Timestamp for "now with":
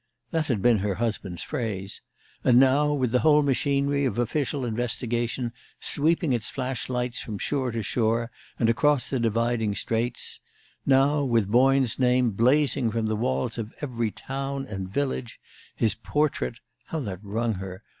2.59-3.11, 10.87-11.51